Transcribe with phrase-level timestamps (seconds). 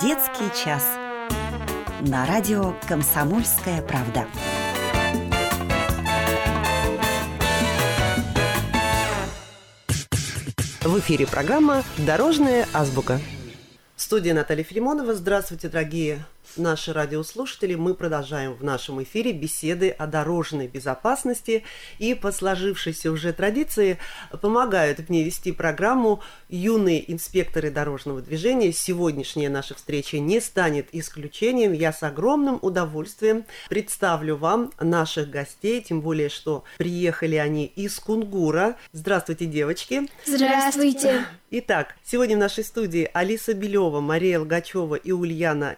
[0.00, 0.84] Детский час.
[2.02, 4.28] На радио «Комсомольская правда».
[10.82, 13.20] В эфире программа «Дорожная азбука».
[13.96, 15.14] Студия Наталья Филимонова.
[15.14, 16.24] Здравствуйте, дорогие
[16.56, 21.64] наши радиослушатели, мы продолжаем в нашем эфире беседы о дорожной безопасности.
[21.98, 23.98] И по сложившейся уже традиции
[24.40, 28.72] помогают мне вести программу юные инспекторы дорожного движения.
[28.72, 31.72] Сегодняшняя наша встреча не станет исключением.
[31.72, 38.76] Я с огромным удовольствием представлю вам наших гостей, тем более, что приехали они из Кунгура.
[38.92, 40.08] Здравствуйте, девочки.
[40.26, 41.24] Здравствуйте.
[41.54, 45.76] Итак, сегодня в нашей студии Алиса Белева, Мария Лгачева и Ульяна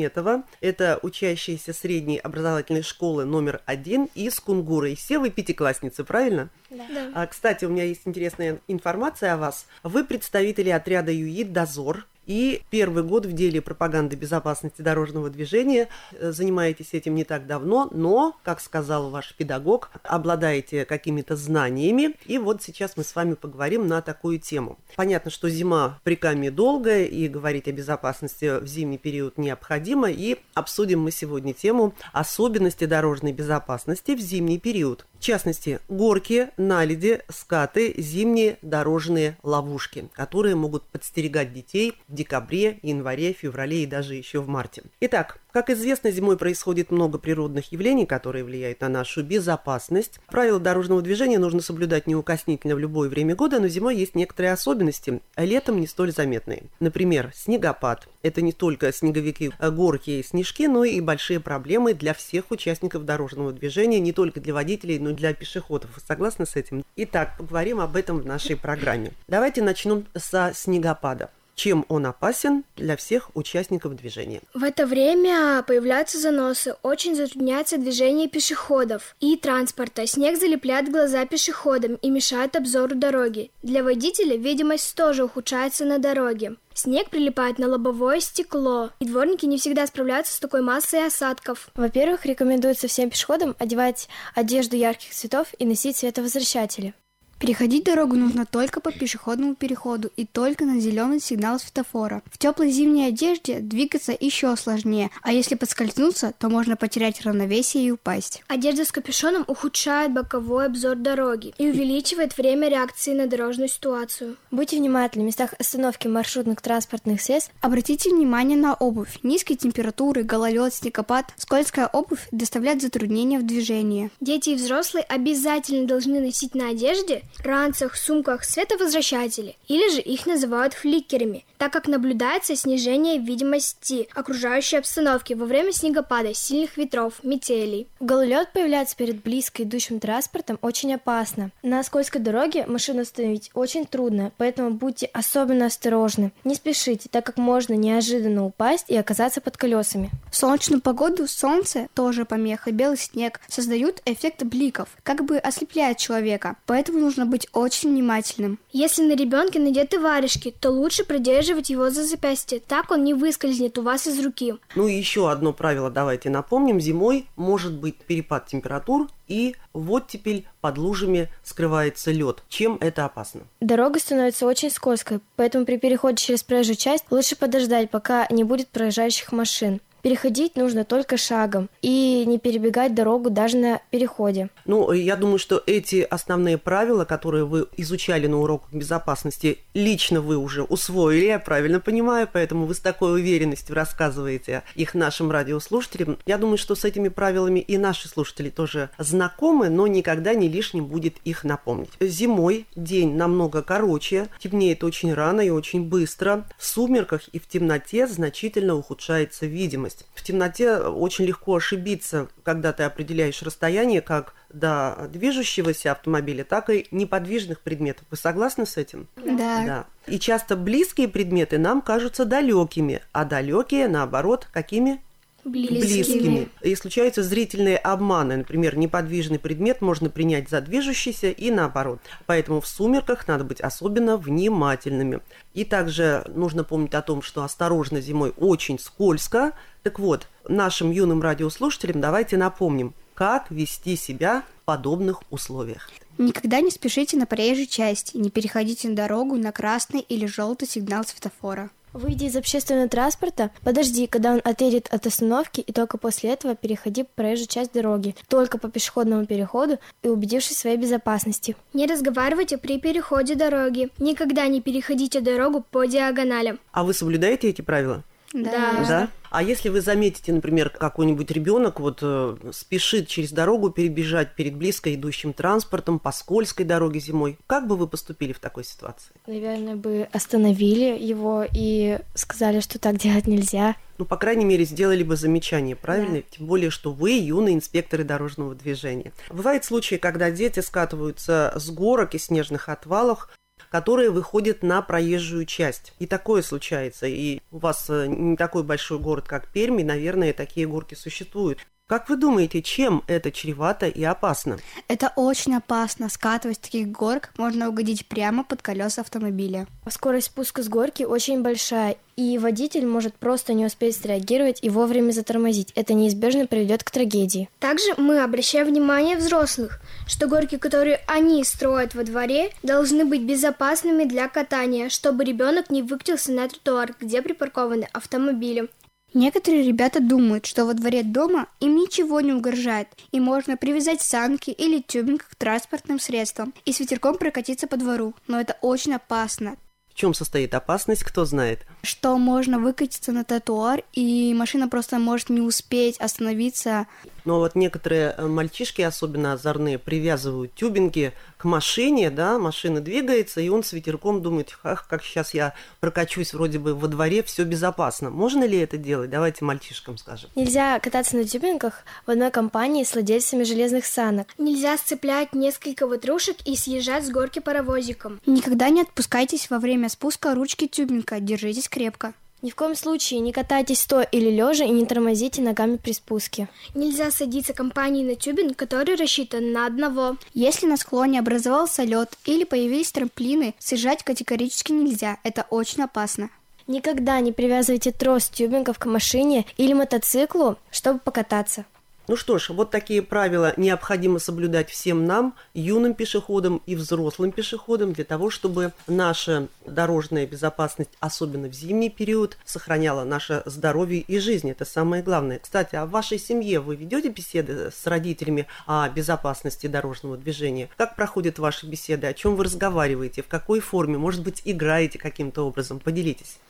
[0.00, 0.44] Миниахметова.
[0.60, 4.92] Это учащиеся средней образовательной школы номер один из Кунгуры.
[4.92, 6.48] И все вы пятиклассницы, правильно?
[6.70, 6.84] Да.
[7.14, 9.66] А, кстати, у меня есть интересная информация о вас.
[9.82, 15.88] Вы представители отряда ЮИД «Дозор», и первый год в деле пропаганды безопасности дорожного движения.
[16.12, 22.14] Э, занимаетесь этим не так давно, но, как сказал ваш педагог, обладаете какими-то знаниями.
[22.26, 24.78] И вот сейчас мы с вами поговорим на такую тему.
[24.94, 30.08] Понятно, что зима при Каме долгая, и говорить о безопасности в зимний период необходимо.
[30.08, 35.04] И обсудим мы сегодня тему особенности дорожной безопасности в зимний период.
[35.20, 43.34] В частности, горки, наледи, скаты, зимние дорожные ловушки, которые могут подстерегать детей в декабре, январе,
[43.34, 44.82] феврале и даже еще в марте.
[45.00, 50.20] Итак, как известно, зимой происходит много природных явлений, которые влияют на нашу безопасность.
[50.28, 55.20] Правила дорожного движения нужно соблюдать неукоснительно в любое время года, но зимой есть некоторые особенности,
[55.34, 56.62] а летом не столь заметные.
[56.78, 58.08] Например, снегопад.
[58.22, 63.04] Это не только снеговики, а горки и снежки, но и большие проблемы для всех участников
[63.04, 65.90] дорожного движения, не только для водителей, но и для пешеходов.
[65.94, 66.84] Вы согласны с этим?
[66.96, 69.12] Итак, поговорим об этом в нашей программе.
[69.28, 71.30] Давайте начнем со снегопада
[71.60, 74.40] чем он опасен для всех участников движения.
[74.54, 80.06] В это время появляются заносы, очень затрудняется движение пешеходов и транспорта.
[80.06, 83.50] Снег залепляет глаза пешеходам и мешает обзору дороги.
[83.62, 86.56] Для водителя видимость тоже ухудшается на дороге.
[86.82, 91.68] Снег прилипает на лобовое стекло, и дворники не всегда справляются с такой массой осадков.
[91.74, 96.94] Во-первых, рекомендуется всем пешеходам одевать одежду ярких цветов и носить световозвращатели.
[97.40, 102.22] Переходить дорогу нужно только по пешеходному переходу и только на зеленый сигнал светофора.
[102.30, 107.90] В теплой зимней одежде двигаться еще сложнее, а если подскользнуться, то можно потерять равновесие и
[107.92, 108.42] упасть.
[108.46, 114.36] Одежда с капюшоном ухудшает боковой обзор дороги и увеличивает время реакции на дорожную ситуацию.
[114.50, 117.52] Будьте внимательны в местах остановки маршрутных транспортных средств.
[117.62, 119.18] Обратите внимание на обувь.
[119.22, 124.10] Низкие температуры, гололед, снегопад, скользкая обувь доставляет затруднения в движении.
[124.20, 130.74] Дети и взрослые обязательно должны носить на одежде ранцах, сумках световозвращатели, или же их называют
[130.74, 137.88] фликерами, так как наблюдается снижение видимости окружающей обстановки во время снегопада, сильных ветров, метелей.
[138.00, 141.50] Гололед появляется перед близко идущим транспортом очень опасно.
[141.62, 146.32] На скользкой дороге машину остановить очень трудно, поэтому будьте особенно осторожны.
[146.44, 150.10] Не спешите, так как можно неожиданно упасть и оказаться под колесами.
[150.30, 156.56] В солнечную погоду солнце, тоже помеха, белый снег, создают эффект бликов, как бы ослепляет человека,
[156.66, 158.58] поэтому нужно нужно быть очень внимательным.
[158.72, 163.78] Если на ребенке надеты варежки, то лучше придерживать его за запястье, так он не выскользнет
[163.78, 164.54] у вас из руки.
[164.74, 166.80] Ну и еще одно правило давайте напомним.
[166.80, 172.42] Зимой может быть перепад температур и вот теперь под лужами скрывается лед.
[172.48, 173.42] Чем это опасно?
[173.60, 178.68] Дорога становится очень скользкой, поэтому при переходе через проезжую часть лучше подождать, пока не будет
[178.68, 179.80] проезжающих машин.
[180.02, 184.48] Переходить нужно только шагом и не перебегать дорогу даже на переходе.
[184.64, 190.36] Ну, я думаю, что эти основные правила, которые вы изучали на уроках безопасности, лично вы
[190.36, 196.18] уже усвоили, я правильно понимаю, поэтому вы с такой уверенностью рассказываете их нашим радиослушателям.
[196.26, 200.86] Я думаю, что с этими правилами и наши слушатели тоже знакомы, но никогда не лишним
[200.86, 201.90] будет их напомнить.
[202.00, 206.46] Зимой день намного короче, темнеет очень рано и очень быстро.
[206.58, 210.06] В сумерках и в темноте значительно ухудшается видимость видимость.
[210.14, 216.86] В темноте очень легко ошибиться, когда ты определяешь расстояние как до движущегося автомобиля, так и
[216.90, 218.04] неподвижных предметов.
[218.10, 219.08] Вы согласны с этим?
[219.16, 219.64] Да.
[219.64, 219.86] да.
[220.06, 225.02] И часто близкие предметы нам кажутся далекими, а далекие, наоборот, какими?
[225.44, 225.80] Близкими.
[225.80, 226.48] близкими.
[226.62, 228.36] И случаются зрительные обманы.
[228.36, 232.00] Например, неподвижный предмет можно принять за движущийся и наоборот.
[232.26, 235.20] Поэтому в сумерках надо быть особенно внимательными.
[235.54, 239.52] И также нужно помнить о том, что осторожно зимой очень скользко.
[239.82, 245.90] Так вот, нашим юным радиослушателям давайте напомним, как вести себя в подобных условиях.
[246.18, 251.04] Никогда не спешите на проезжей части, не переходите на дорогу на красный или желтый сигнал
[251.04, 251.70] светофора.
[251.92, 257.02] Выйди из общественного транспорта, подожди, когда он отъедет от остановки, и только после этого переходи
[257.02, 261.56] по проезжей часть дороги, только по пешеходному переходу и убедившись в своей безопасности.
[261.72, 263.90] Не разговаривайте при переходе дороги.
[263.98, 266.60] Никогда не переходите дорогу по диагоналям.
[266.72, 268.04] А вы соблюдаете эти правила?
[268.32, 268.84] Да.
[268.88, 269.08] Да.
[269.30, 274.92] А если вы заметите, например, какой-нибудь ребенок вот э, спешит через дорогу перебежать перед близко
[274.92, 279.12] идущим транспортом по скользкой дороге зимой, как бы вы поступили в такой ситуации?
[279.26, 283.76] Наверное, бы остановили его и сказали, что так делать нельзя.
[283.98, 286.22] Ну, по крайней мере, сделали бы замечание, правильно?
[286.22, 289.12] Тем более, что вы юные инспекторы дорожного движения.
[289.28, 293.28] Бывают случаи, когда дети скатываются с горок и снежных отвалов,
[293.70, 295.94] которые выходят на проезжую часть.
[295.98, 297.06] И такое случается.
[297.06, 301.60] И у вас э, не такой большой город, как Пермь, и, наверное, такие горки существуют.
[301.90, 304.58] Как вы думаете, чем это чревато и опасно?
[304.86, 306.08] Это очень опасно.
[306.08, 309.66] Скатываясь с таких горок, можно угодить прямо под колеса автомобиля.
[309.88, 315.10] Скорость спуска с горки очень большая, и водитель может просто не успеть среагировать и вовремя
[315.10, 315.72] затормозить.
[315.74, 317.48] Это неизбежно приведет к трагедии.
[317.58, 324.04] Также мы обращаем внимание взрослых, что горки, которые они строят во дворе, должны быть безопасными
[324.04, 328.68] для катания, чтобы ребенок не выкатился на тротуар, где припаркованы автомобили.
[329.12, 334.50] Некоторые ребята думают, что во дворе дома им ничего не угрожает, и можно привязать санки
[334.50, 339.56] или тюбинг к транспортным средствам и с ветерком прокатиться по двору, но это очень опасно.
[339.88, 341.66] В чем состоит опасность, кто знает?
[341.82, 346.86] Что можно выкатиться на тротуар, и машина просто может не успеть остановиться.
[347.24, 353.48] Но вот некоторые э, мальчишки, особенно озорные, привязывают тюбинги к машине, да, машина двигается, и
[353.48, 358.10] он с ветерком думает, ах, как сейчас я прокачусь вроде бы во дворе, все безопасно.
[358.10, 359.10] Можно ли это делать?
[359.10, 360.30] Давайте мальчишкам скажем.
[360.34, 364.28] Нельзя кататься на тюбингах в одной компании с владельцами железных санок.
[364.36, 368.20] Нельзя сцеплять несколько ватрушек и съезжать с горки паровозиком.
[368.26, 372.12] Никогда не отпускайтесь во время спуска ручки тюбинга, держитесь крепко.
[372.42, 376.48] Ни в коем случае не катайтесь стоя или лежа и не тормозите ногами при спуске.
[376.74, 380.16] Нельзя садиться компанией на тюбинг, который рассчитан на одного.
[380.32, 386.30] Если на склоне образовался лед или появились трамплины, съезжать категорически нельзя, это очень опасно.
[386.66, 391.66] Никогда не привязывайте трос тюбингов к машине или мотоциклу, чтобы покататься.
[392.10, 397.92] Ну что ж, вот такие правила необходимо соблюдать всем нам, юным пешеходам и взрослым пешеходам,
[397.92, 404.50] для того, чтобы наша дорожная безопасность, особенно в зимний период, сохраняла наше здоровье и жизнь.
[404.50, 405.38] Это самое главное.
[405.38, 410.68] Кстати, а в вашей семье вы ведете беседы с родителями о безопасности дорожного движения?
[410.76, 412.08] Как проходят ваши беседы?
[412.08, 413.22] О чем вы разговариваете?
[413.22, 413.98] В какой форме?
[413.98, 415.78] Может быть, играете каким-то образом?
[415.78, 416.40] Поделитесь.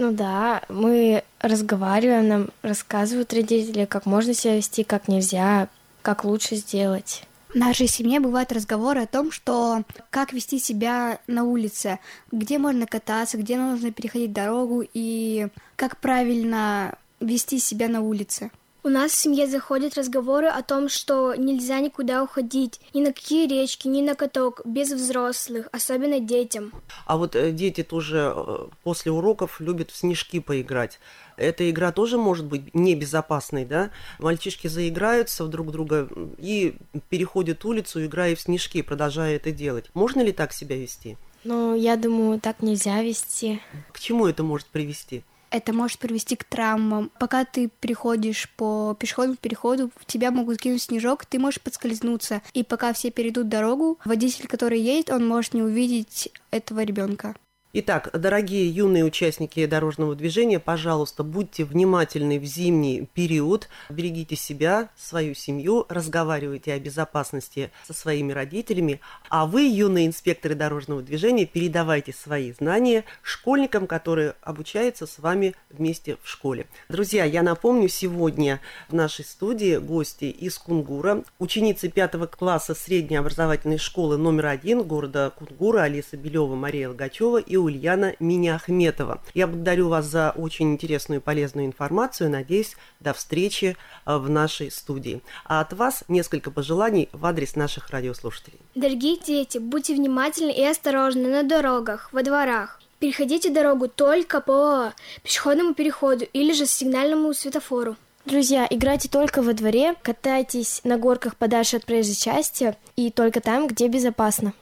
[0.00, 5.68] Ну да, мы разговариваем, нам рассказывают родители, как можно себя вести, как нельзя,
[6.00, 7.24] как лучше сделать.
[7.50, 11.98] В нашей семье бывают разговоры о том, что как вести себя на улице,
[12.32, 18.50] где можно кататься, где нужно переходить дорогу и как правильно вести себя на улице.
[18.82, 23.46] У нас в семье заходят разговоры о том, что нельзя никуда уходить, ни на какие
[23.46, 26.72] речки, ни на каток, без взрослых, особенно детям.
[27.04, 30.98] А вот э, дети тоже э, после уроков любят в снежки поиграть.
[31.36, 33.90] Эта игра тоже может быть небезопасной, да?
[34.18, 36.74] Мальчишки заиграются в друг друга и
[37.10, 39.90] переходят улицу, играя в снежки, продолжая это делать.
[39.92, 41.18] Можно ли так себя вести?
[41.44, 43.60] Ну, я думаю, так нельзя вести.
[43.92, 45.22] К чему это может привести?
[45.50, 47.10] Это может привести к травмам.
[47.18, 52.42] Пока ты приходишь по пешеходному переходу, в тебя могут кинуть снежок, ты можешь подскользнуться.
[52.52, 57.34] И пока все перейдут дорогу, водитель, который едет, он может не увидеть этого ребенка.
[57.72, 65.34] Итак, дорогие юные участники дорожного движения, пожалуйста, будьте внимательны в зимний период, берегите себя, свою
[65.34, 72.50] семью, разговаривайте о безопасности со своими родителями, а вы, юные инспекторы дорожного движения, передавайте свои
[72.50, 76.66] знания школьникам, которые обучаются с вами вместе в школе.
[76.88, 83.78] Друзья, я напомню, сегодня в нашей студии гости из Кунгура, ученицы пятого класса средней образовательной
[83.78, 89.20] школы номер один города Кунгура Алиса Белева, Мария Логачева и Ульяна Миняхметова.
[89.34, 92.30] Я благодарю вас за очень интересную и полезную информацию.
[92.30, 93.76] Надеюсь, до встречи
[94.06, 95.22] э, в нашей студии.
[95.44, 98.58] А от вас несколько пожеланий в адрес наших радиослушателей.
[98.74, 102.80] Дорогие дети, будьте внимательны и осторожны на дорогах, во дворах.
[102.98, 107.96] Переходите дорогу только по пешеходному переходу или же сигнальному светофору.
[108.26, 113.66] Друзья, играйте только во дворе, катайтесь на горках подальше от проезжей части и только там,
[113.66, 114.52] где безопасно.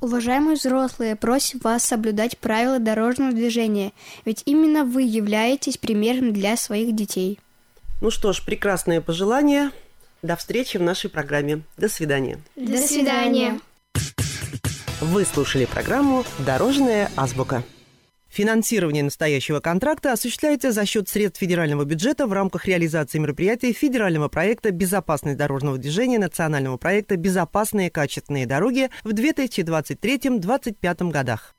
[0.00, 3.92] Уважаемые взрослые, просим вас соблюдать правила дорожного движения,
[4.24, 7.38] ведь именно вы являетесь примером для своих детей.
[8.00, 9.72] Ну что ж, прекрасное пожелание.
[10.22, 11.62] До встречи в нашей программе.
[11.76, 12.40] До свидания.
[12.56, 13.60] До свидания.
[15.00, 17.62] Вы слушали программу «Дорожная азбука».
[18.30, 24.70] Финансирование настоящего контракта осуществляется за счет средств федерального бюджета в рамках реализации мероприятий федерального проекта
[24.70, 31.56] «Безопасность дорожного движения» национального проекта «Безопасные качественные дороги» в 2023-2025 годах.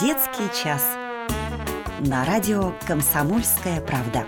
[0.00, 0.82] Детский час.
[2.00, 4.26] На радио «Комсомольская правда».